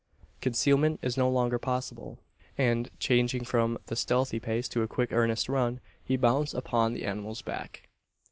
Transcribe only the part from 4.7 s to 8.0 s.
a quick earnest run, he bounds upon the animal's back.